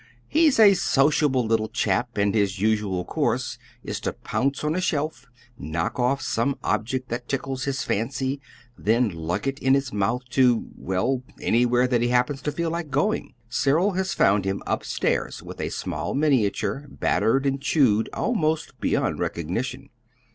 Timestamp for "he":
12.01-12.07